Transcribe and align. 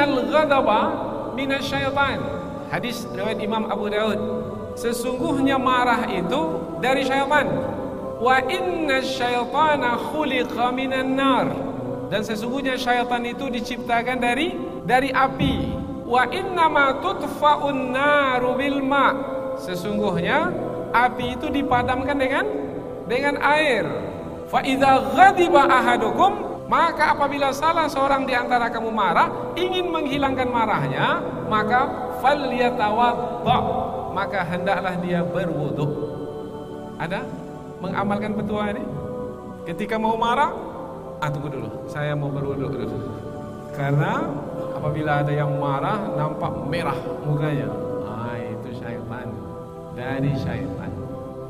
innal 0.00 0.24
ghadaba 0.32 0.80
minasyaitan. 1.36 2.18
Hadis 2.72 3.04
riwayat 3.12 3.36
Imam 3.42 3.68
Abu 3.68 3.92
Daud. 3.92 4.18
Sesungguhnya 4.78 5.60
marah 5.60 6.08
itu 6.08 6.40
dari 6.80 7.04
syaitan. 7.04 7.44
Wa 8.20 8.40
inna 8.48 9.04
syaitana 9.04 10.00
khuliqa 10.12 10.72
minan 10.72 11.18
nar. 11.18 11.46
Dan 12.08 12.24
sesungguhnya 12.24 12.80
syaitan 12.80 13.20
itu 13.26 13.52
diciptakan 13.52 14.22
dari 14.22 14.56
dari 14.88 15.12
api. 15.12 15.76
Wa 16.08 16.30
inna 16.32 16.66
ma 16.72 16.96
tutfa'un 17.02 17.92
naru 17.92 18.56
bil 18.56 18.80
ma. 18.80 19.08
Sesungguhnya 19.60 20.48
api 20.94 21.36
itu 21.36 21.52
dipadamkan 21.52 22.16
dengan 22.16 22.46
dengan 23.04 23.36
air. 23.42 23.84
Fa 24.48 24.62
idza 24.62 25.14
ghadiba 25.14 25.66
ahadukum 25.66 26.49
maka 26.70 27.18
apabila 27.18 27.50
salah 27.50 27.90
seorang 27.90 28.30
di 28.30 28.34
antara 28.38 28.70
kamu 28.70 28.94
marah, 28.94 29.58
ingin 29.58 29.90
menghilangkan 29.90 30.46
marahnya, 30.46 31.18
maka 31.50 32.14
falyatawadda, 32.22 33.58
maka 34.14 34.40
hendaklah 34.46 34.94
dia 35.02 35.26
berwudu. 35.26 36.14
Ada 36.94 37.26
mengamalkan 37.82 38.38
petua 38.38 38.70
ini? 38.70 38.86
Ketika 39.66 39.98
mau 39.98 40.14
marah, 40.14 40.54
ah 41.18 41.26
tunggu 41.26 41.50
dulu, 41.50 41.90
saya 41.90 42.14
mau 42.14 42.30
berwudu 42.30 42.70
dulu. 42.70 42.98
Karena 43.74 44.30
apabila 44.78 45.26
ada 45.26 45.32
yang 45.34 45.50
marah 45.58 45.98
nampak 46.14 46.54
merah 46.70 46.98
mukanya, 47.26 47.66
ah 48.06 48.38
itu 48.38 48.78
syaitan. 48.78 49.26
Dari 49.98 50.38
syaitan. 50.38 50.90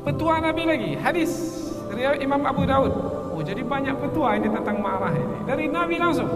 Petua 0.01 0.41
Nabi 0.41 0.65
lagi, 0.65 0.91
hadis 0.97 1.61
riwayat 1.93 2.25
Imam 2.25 2.41
Abu 2.41 2.65
Daud. 2.65 3.10
Jadi 3.41 3.61
banyak 3.65 3.95
petua 3.97 4.37
ini 4.37 4.47
tentang 4.49 4.77
marah 4.79 5.13
ini 5.13 5.37
dari 5.43 5.65
Nabi 5.67 5.95
langsung. 5.97 6.29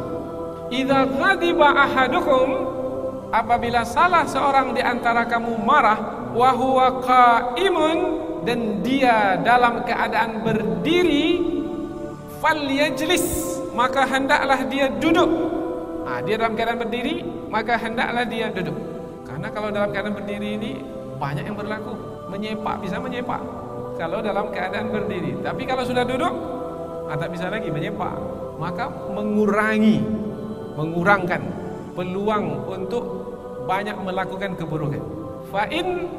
Idza 0.74 1.06
ghadiba 1.06 1.70
ahadukum 1.72 2.48
apabila 3.30 3.86
salah 3.86 4.26
seorang 4.26 4.74
di 4.74 4.82
antara 4.82 5.30
kamu 5.30 5.62
marah 5.62 6.30
wa 6.34 6.50
huwa 6.52 7.00
qaimun 7.06 7.98
dan 8.44 8.82
dia 8.82 9.38
dalam 9.42 9.86
keadaan 9.86 10.42
berdiri 10.42 11.42
falyajlis 12.42 13.58
maka 13.78 14.06
hendaklah 14.10 14.60
dia 14.66 14.90
duduk. 14.90 15.30
Ah, 16.06 16.22
dia 16.22 16.38
dalam 16.38 16.54
keadaan 16.58 16.82
berdiri 16.82 17.22
maka 17.50 17.78
hendaklah 17.78 18.26
dia 18.26 18.50
duduk. 18.50 18.78
Karena 19.26 19.48
kalau 19.54 19.70
dalam 19.70 19.90
keadaan 19.94 20.16
berdiri 20.18 20.50
ini 20.58 20.72
banyak 21.18 21.48
yang 21.48 21.58
berlaku 21.58 21.96
menyepak 22.28 22.76
bisa 22.84 23.00
menyepak 23.00 23.40
kalau 23.96 24.20
dalam 24.20 24.52
keadaan 24.52 24.92
berdiri 24.92 25.40
tapi 25.40 25.64
kalau 25.64 25.84
sudah 25.88 26.04
duduk 26.04 26.34
tak 27.14 27.30
bisa 27.30 27.54
lagi 27.54 27.70
menyepak. 27.70 28.18
Maka 28.58 28.90
mengurangi 29.14 30.02
mengurangkan 30.74 31.42
peluang 31.94 32.66
untuk 32.66 33.04
banyak 33.70 33.94
melakukan 34.02 34.58
keburukan. 34.58 35.04
Fa 35.54 35.70
in 35.70 36.10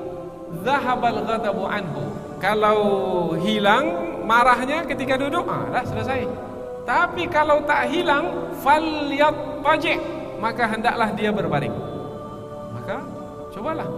zahabal 0.62 1.26
ghadabu 1.26 1.66
anhu. 1.66 2.14
Kalau 2.38 2.78
hilang 3.34 3.90
marahnya 4.22 4.86
ketika 4.86 5.18
duduk 5.18 5.42
ah 5.50 5.66
dah 5.74 5.82
selesai. 5.82 6.22
Tapi 6.86 7.26
kalau 7.26 7.66
tak 7.66 7.90
hilang 7.90 8.54
falyattaji 8.62 9.98
maka 10.38 10.70
hendaklah 10.70 11.10
dia 11.18 11.34
berbaring. 11.34 11.74
Maka 12.70 13.02
cobalah 13.50 13.88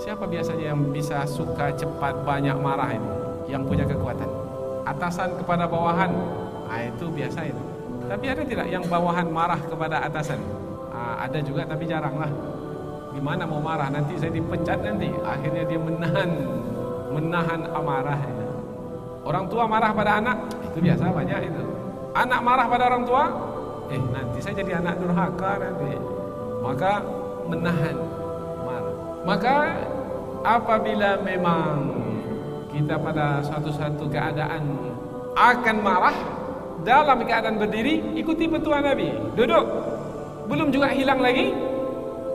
Siapa 0.00 0.24
biasanya 0.24 0.72
yang 0.72 0.88
bisa 0.88 1.22
suka 1.28 1.70
cepat 1.76 2.24
banyak 2.24 2.56
marah 2.56 2.96
ini? 2.96 3.10
Yang 3.46 3.62
punya 3.68 3.84
kekuatan. 3.84 4.41
Atasan 4.82 5.38
kepada 5.38 5.70
bawahan, 5.70 6.10
ah 6.66 6.80
itu 6.82 7.06
biasa 7.06 7.46
itu. 7.46 7.62
Tapi 8.10 8.24
ada 8.26 8.42
tidak 8.42 8.66
yang 8.66 8.84
bawahan 8.90 9.30
marah 9.30 9.60
kepada 9.62 10.02
atasan? 10.02 10.42
Ah, 10.90 11.22
ada 11.22 11.38
juga 11.38 11.62
tapi 11.64 11.86
jarang 11.86 12.18
lah. 12.18 12.28
Gimana 13.14 13.46
mau 13.46 13.62
marah? 13.62 13.92
Nanti 13.92 14.18
saya 14.18 14.34
dipecat 14.34 14.82
nanti. 14.82 15.08
Akhirnya 15.22 15.62
dia 15.68 15.78
menahan, 15.78 16.30
menahan 17.14 17.60
amarah. 17.70 18.18
Ya. 18.18 18.48
Orang 19.22 19.46
tua 19.46 19.70
marah 19.70 19.94
pada 19.94 20.18
anak, 20.18 20.36
itu 20.66 20.82
biasa 20.82 21.14
banyak 21.14 21.40
itu. 21.46 21.62
Anak 22.12 22.40
marah 22.42 22.66
pada 22.66 22.84
orang 22.90 23.04
tua, 23.06 23.24
eh 23.88 24.02
nanti 24.10 24.38
saya 24.42 24.54
jadi 24.58 24.82
anak 24.82 24.98
durhaka 24.98 25.52
nanti. 25.62 25.94
Maka 26.58 26.92
menahan 27.46 27.96
marah. 28.66 28.94
Maka 29.22 29.56
apabila 30.42 31.22
memang 31.22 32.01
kita 32.72 32.96
pada 32.96 33.44
suatu-suatu 33.44 34.08
keadaan 34.08 34.64
akan 35.36 35.76
marah 35.84 36.16
dalam 36.82 37.22
keadaan 37.22 37.60
berdiri 37.60 38.16
ikuti 38.16 38.48
petua 38.48 38.80
Nabi. 38.80 39.12
Duduk. 39.36 39.64
Belum 40.48 40.72
juga 40.74 40.90
hilang 40.90 41.20
lagi. 41.22 41.52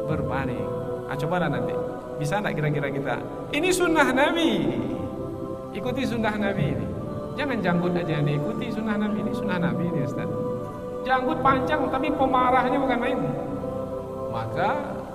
Berbaring. 0.07 0.65
Ah, 1.11 1.17
cobalah 1.17 1.49
nanti. 1.51 1.75
Bisa 2.17 2.39
tak 2.39 2.55
kira-kira 2.55 2.87
kita? 2.89 3.19
Ini 3.51 3.69
sunnah 3.73 4.09
Nabi. 4.13 4.51
Ikuti 5.75 6.01
sunnah 6.07 6.33
Nabi 6.33 6.65
ini. 6.73 6.87
Jangan 7.37 7.57
janggut 7.61 7.93
aja 7.93 8.17
nih 8.17 8.33
ikuti 8.41 8.65
sunnah 8.73 8.97
Nabi 8.97 9.17
ini. 9.21 9.31
Sunnah 9.35 9.57
Nabi 9.61 9.83
ini 9.93 9.99
Ustaz. 10.01 10.29
Janggut 11.05 11.39
panjang 11.45 11.85
tapi 11.93 12.09
pemarahnya 12.09 12.77
bukan 12.81 12.97
main. 12.97 13.19
Maka 14.33 14.69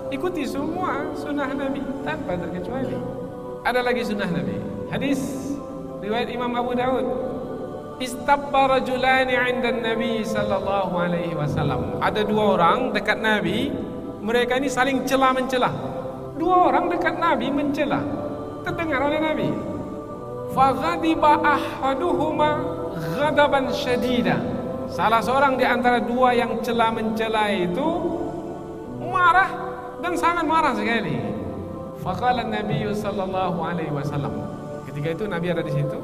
ikuti 0.07 0.47
semua 0.47 1.11
sunnah 1.17 1.51
Nabi 1.51 1.83
tanpa 2.07 2.39
terkecuali. 2.39 2.95
Ada 3.67 3.79
lagi 3.83 4.01
sunnah 4.07 4.29
Nabi. 4.31 4.72
Hadis 4.93 5.17
riwayat 6.05 6.29
Imam 6.29 6.53
Abu 6.53 6.77
Daud. 6.77 7.01
Istabba 7.97 8.77
rajulani 8.77 9.33
'inda 9.33 9.73
Nabi 9.73 10.21
sallallahu 10.21 10.93
alaihi 10.93 11.33
wasallam. 11.33 11.97
Ada 11.97 12.21
dua 12.21 12.53
orang 12.53 12.93
dekat 12.93 13.17
Nabi, 13.17 13.73
mereka 14.21 14.61
ini 14.61 14.69
saling 14.69 15.01
celah 15.01 15.33
mencela. 15.33 15.73
Dua 16.37 16.69
orang 16.69 16.93
dekat 16.93 17.17
Nabi 17.17 17.49
mencela. 17.49 18.05
Terdengar 18.61 19.01
oleh 19.09 19.17
Nabi. 19.17 19.49
Faghadiba 20.53 21.41
ahaduhuma 21.41 22.61
ghadaban 23.17 23.73
syadida. 23.73 24.37
Salah 24.93 25.25
seorang 25.25 25.57
di 25.57 25.65
antara 25.65 26.05
dua 26.05 26.37
yang 26.37 26.61
celah 26.61 26.93
mencela 26.93 27.49
itu 27.49 27.87
marah 29.01 29.49
dan 30.05 30.13
sangat 30.13 30.45
marah 30.45 30.77
sekali. 30.77 31.17
Faqala 31.97 32.45
Nabi 32.45 32.85
sallallahu 32.93 33.57
alaihi 33.57 33.89
wasallam. 33.89 34.52
Ketika 34.93 35.09
itu 35.09 35.25
Nabi 35.25 35.49
ada 35.49 35.65
di 35.65 35.73
situ, 35.73 35.97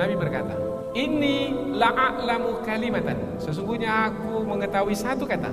Nabi 0.00 0.16
berkata, 0.16 0.56
"Inni 0.96 1.52
la'alamu 1.76 2.64
kalimatan." 2.64 3.36
Sesungguhnya 3.36 4.08
aku 4.08 4.48
mengetahui 4.48 4.96
satu 4.96 5.28
kata. 5.28 5.52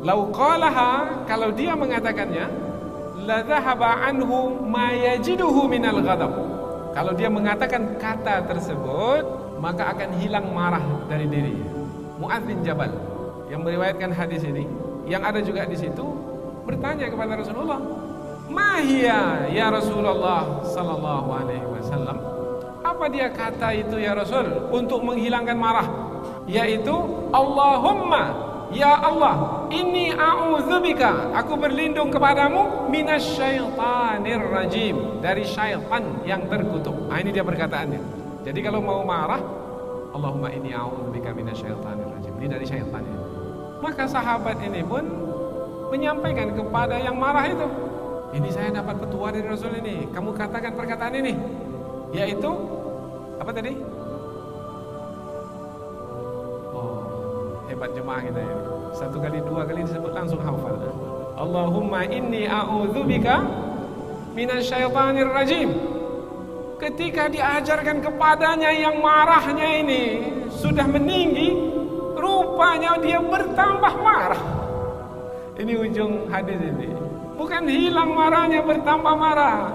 Lau 0.00 0.32
qalaha 0.32 1.28
kalau 1.28 1.52
dia 1.52 1.76
mengatakannya, 1.76 2.48
la 3.28 3.44
dhahaba 3.44 4.08
anhu 4.08 4.64
ma 4.64 4.96
yajiduhu 4.96 5.68
minal 5.68 6.00
ghadab. 6.00 6.32
Kalau 6.96 7.12
dia 7.12 7.28
mengatakan 7.28 8.00
kata 8.00 8.48
tersebut, 8.48 9.28
maka 9.60 9.92
akan 9.92 10.16
hilang 10.16 10.56
marah 10.56 11.04
dari 11.12 11.28
dirinya. 11.28 11.68
Muadz 12.16 12.48
bin 12.48 12.64
Jabal 12.64 12.96
yang 13.52 13.60
meriwayatkan 13.60 14.08
hadis 14.08 14.40
ini, 14.48 14.64
yang 15.04 15.20
ada 15.20 15.44
juga 15.44 15.68
di 15.68 15.76
situ 15.76 16.06
bertanya 16.64 17.12
kepada 17.12 17.36
Rasulullah, 17.36 17.76
"Mahia 18.52 19.48
ya 19.48 19.72
Rasulullah 19.72 20.60
sallallahu 20.62 21.28
alaihi 21.32 21.66
wasallam?" 21.66 22.20
Apa 22.84 23.08
dia 23.08 23.32
kata 23.32 23.72
itu 23.72 23.96
ya 23.96 24.12
Rasul 24.12 24.68
untuk 24.68 25.00
menghilangkan 25.00 25.56
marah? 25.56 25.88
Yaitu 26.44 26.92
Allahumma 27.32 28.52
Ya 28.72 28.96
Allah, 28.96 29.68
ini 29.68 30.16
a'udzubika, 30.16 31.28
aku 31.36 31.60
berlindung 31.60 32.08
kepadamu 32.08 32.88
minasyaitanir 32.88 34.48
rajim, 34.48 35.20
dari 35.20 35.44
syaitan 35.44 36.24
yang 36.24 36.48
terkutuk. 36.48 36.96
Nah, 37.04 37.20
ini 37.20 37.36
dia 37.36 37.44
perkataannya. 37.44 38.00
Jadi 38.48 38.60
kalau 38.64 38.80
mau 38.80 39.04
marah, 39.04 39.44
Allahumma 40.16 40.48
ini 40.48 40.72
a'udzubika 40.72 41.36
minasyaitanir 41.36 42.16
rajim. 42.16 42.32
Ini 42.40 42.48
dari 42.48 42.64
syaitan. 42.64 43.04
Maka 43.84 44.08
sahabat 44.08 44.56
ini 44.64 44.80
pun 44.80 45.04
menyampaikan 45.92 46.56
kepada 46.56 46.96
yang 46.96 47.20
marah 47.20 47.44
itu. 47.52 47.68
Ini 48.32 48.48
saya 48.48 48.72
dapat 48.72 48.96
petua 48.96 49.28
dari 49.28 49.44
Rasul 49.44 49.76
ini. 49.84 50.08
Kamu 50.08 50.32
katakan 50.32 50.72
perkataan 50.72 51.20
ini, 51.20 51.36
yaitu 52.16 52.48
apa 53.36 53.52
tadi? 53.52 53.76
Oh, 56.72 57.04
hebat 57.68 57.92
jemaah 57.92 58.24
kita 58.24 58.40
ini. 58.40 58.56
Satu 58.96 59.20
kali 59.20 59.38
dua 59.44 59.68
kali 59.68 59.84
disebut 59.84 60.12
langsung 60.16 60.40
hafal. 60.40 60.80
Allahumma 61.36 62.08
inni 62.08 62.48
a'udzubika 62.48 63.44
minasyaitonir 64.32 65.28
rajim. 65.28 65.68
Ketika 66.80 67.28
diajarkan 67.28 68.00
kepadanya 68.00 68.72
yang 68.72 68.98
marahnya 69.04 69.84
ini 69.84 70.02
sudah 70.48 70.88
meninggi, 70.88 71.52
rupanya 72.16 72.96
dia 72.96 73.20
bertambah 73.20 73.94
marah. 74.00 74.44
Ini 75.60 75.72
ujung 75.78 76.32
hadis 76.32 76.58
ini. 76.58 77.11
Bukan 77.42 77.66
hilang 77.66 78.14
marahnya 78.14 78.62
bertambah 78.62 79.18
marah. 79.18 79.74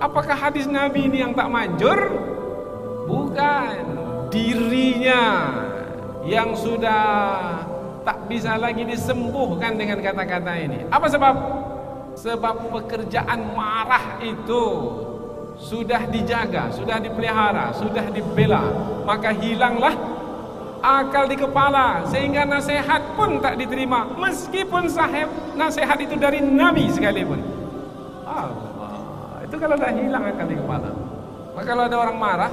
Apakah 0.00 0.32
hadis 0.32 0.64
Nabi 0.64 1.04
ini 1.04 1.20
yang 1.20 1.36
tak 1.36 1.52
manjur? 1.52 2.00
Bukan. 3.04 4.00
Dirinya 4.32 5.52
yang 6.24 6.56
sudah 6.56 7.04
tak 8.08 8.24
bisa 8.24 8.56
lagi 8.56 8.88
disembuhkan 8.88 9.76
dengan 9.76 10.00
kata-kata 10.00 10.52
ini. 10.56 10.88
Apa 10.88 11.12
sebab? 11.12 11.34
Sebab 12.16 12.72
pekerjaan 12.72 13.52
marah 13.52 14.24
itu 14.24 14.64
sudah 15.60 16.08
dijaga, 16.08 16.72
sudah 16.72 16.96
dipelihara, 17.04 17.76
sudah 17.76 18.08
dibela, 18.08 18.64
maka 19.04 19.36
hilanglah 19.36 19.92
akal 20.78 21.26
di 21.26 21.36
kepala 21.36 22.06
sehingga 22.06 22.46
nasihat 22.46 23.18
pun 23.18 23.42
tak 23.42 23.58
diterima 23.58 24.06
meskipun 24.14 24.86
sahib 24.86 25.26
nasihat 25.58 25.98
itu 25.98 26.14
dari 26.14 26.38
nabi 26.38 26.86
sekalipun. 26.90 27.42
Allah, 28.28 29.42
itu 29.42 29.56
kalau 29.58 29.74
dah 29.74 29.90
hilang 29.90 30.24
akal 30.28 30.46
di 30.46 30.56
kepala. 30.56 30.90
Maka 31.56 31.66
kalau 31.66 31.82
ada 31.90 31.96
orang 31.98 32.16
marah, 32.16 32.50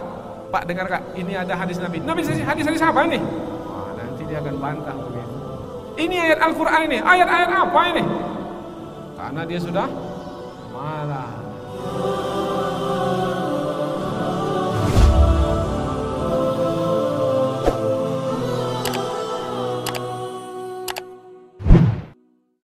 Pak 0.50 0.63
dengar 0.66 0.86
kak, 0.89 1.04
ini 1.13 1.38
ada 1.38 1.54
hadis 1.54 1.77
nabi. 1.77 2.01
Nabi 2.01 2.25
hadis 2.25 2.66
hadis 2.66 2.81
apa 2.81 3.06
ini? 3.06 3.22
Wah, 3.69 3.94
nanti 3.94 4.22
dia 4.25 4.42
akan 4.42 4.56
bantah 4.57 4.95
begitu. 4.98 5.36
Ini 5.95 6.16
ayat 6.27 6.39
Al-Quran 6.44 6.81
ini, 6.92 6.98
ayat-ayat 7.00 7.50
apa 7.54 7.81
ini? 7.94 8.04
Karena 9.16 9.42
dia 9.48 9.60
sudah 9.62 9.88
marah. 10.74 11.44